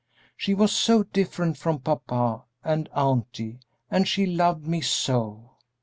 She 0.35 0.55
was 0.55 0.71
so 0.75 1.03
different 1.03 1.57
from 1.57 1.77
papa 1.77 2.45
and 2.63 2.89
auntie, 2.91 3.59
and 3.91 4.07
she 4.07 4.25
loved 4.25 4.65
me 4.65 4.81
so! 4.81 5.51